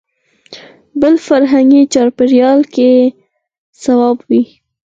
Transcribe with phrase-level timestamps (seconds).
[1.01, 2.91] بل فرهنګي چاپېریال کې
[3.83, 4.43] صواب وي.